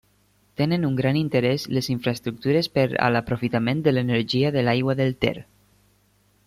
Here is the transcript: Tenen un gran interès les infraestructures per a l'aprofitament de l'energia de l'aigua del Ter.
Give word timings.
Tenen 0.59 0.83
un 0.87 0.95
gran 0.99 1.19
interès 1.19 1.65
les 1.77 1.89
infraestructures 1.95 2.71
per 2.79 2.87
a 3.07 3.11
l'aprofitament 3.17 3.87
de 3.89 3.95
l'energia 3.97 4.53
de 4.57 4.65
l'aigua 4.69 5.01
del 5.03 5.17
Ter. 5.27 5.37